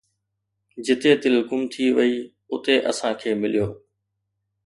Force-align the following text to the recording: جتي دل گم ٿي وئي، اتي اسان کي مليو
جتي 0.85 1.11
دل 1.21 1.35
گم 1.49 1.61
ٿي 1.71 1.85
وئي، 1.95 2.15
اتي 2.53 2.75
اسان 2.89 3.11
کي 3.19 3.29
مليو 3.41 3.67